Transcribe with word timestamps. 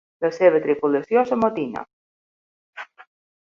La 0.25 0.29
seva 0.37 0.61
tripulació 0.63 1.25
s'amotina. 1.33 1.85